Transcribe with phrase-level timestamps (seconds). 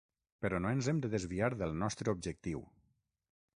[0.45, 2.67] Però no ens hem de desviar del nostre objectiu.